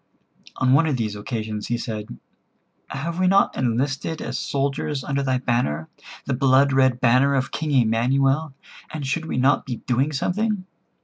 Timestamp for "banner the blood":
5.37-6.73